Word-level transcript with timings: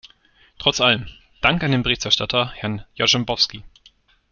Trotz 0.57 0.81
allem 0.81 1.05
Dank 1.43 1.63
an 1.63 1.69
den 1.71 1.83
Berichterstatter, 1.83 2.51
Herrn 2.55 2.83
Jarzembowski. 2.95 3.63